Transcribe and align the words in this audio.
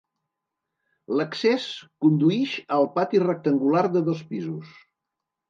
L'accés 1.19 1.67
conduïx 2.05 2.55
al 2.79 2.89
pati 2.97 3.23
rectangular 3.27 3.85
de 3.99 4.05
dos 4.11 4.27
pisos. 4.33 4.75